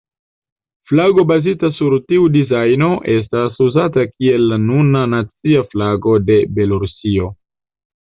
[0.91, 7.35] Flago bazita sur tiu dizajno estas uzata kiel la nuna nacia flago de Belorusio.